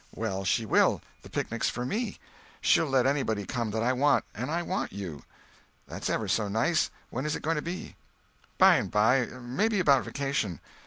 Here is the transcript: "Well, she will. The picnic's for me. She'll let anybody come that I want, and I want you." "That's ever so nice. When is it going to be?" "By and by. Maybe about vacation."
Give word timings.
"Well, 0.15 0.43
she 0.45 0.65
will. 0.65 0.99
The 1.21 1.29
picnic's 1.29 1.69
for 1.69 1.85
me. 1.85 2.17
She'll 2.59 2.87
let 2.87 3.05
anybody 3.05 3.45
come 3.45 3.69
that 3.69 3.83
I 3.83 3.93
want, 3.93 4.25
and 4.33 4.49
I 4.49 4.63
want 4.63 4.91
you." 4.91 5.21
"That's 5.87 6.09
ever 6.09 6.27
so 6.27 6.47
nice. 6.47 6.89
When 7.11 7.23
is 7.23 7.35
it 7.35 7.43
going 7.43 7.57
to 7.57 7.61
be?" 7.61 7.95
"By 8.57 8.77
and 8.77 8.89
by. 8.89 9.27
Maybe 9.27 9.79
about 9.79 10.03
vacation." 10.05 10.59